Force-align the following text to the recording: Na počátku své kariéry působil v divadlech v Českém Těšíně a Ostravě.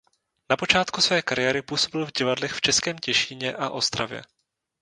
Na 0.49 0.57
počátku 0.57 1.01
své 1.01 1.21
kariéry 1.21 1.61
působil 1.61 2.05
v 2.05 2.11
divadlech 2.13 2.51
v 2.53 2.61
Českém 2.61 2.97
Těšíně 2.97 3.55
a 3.55 3.69
Ostravě. 3.69 4.21